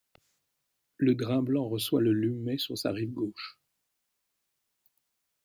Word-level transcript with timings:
Le 0.97 1.13
Drin 1.13 1.43
blanc 1.43 1.69
reçoit 1.69 2.01
le 2.01 2.11
Lumë 2.11 2.57
sur 2.57 2.75
sa 2.75 2.91
rive 2.91 3.11
gauche. 3.11 3.59